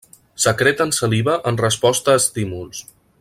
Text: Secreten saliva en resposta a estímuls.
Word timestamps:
Secreten 0.45 0.93
saliva 0.99 1.37
en 1.51 1.61
resposta 1.65 2.15
a 2.17 2.21
estímuls. 2.23 2.85